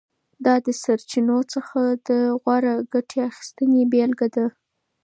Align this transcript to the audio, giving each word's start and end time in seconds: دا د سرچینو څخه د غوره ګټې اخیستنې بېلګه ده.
دا 0.45 0.55
د 0.65 0.67
سرچینو 0.81 1.37
څخه 1.53 1.79
د 2.07 2.09
غوره 2.41 2.75
ګټې 2.93 3.19
اخیستنې 3.29 3.81
بېلګه 3.91 4.27
ده. 4.35 4.45